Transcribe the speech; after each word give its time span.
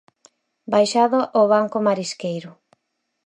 Baixada 0.73 1.19
ao 1.35 1.45
banco 1.53 1.77
marisqueiro. 1.87 2.51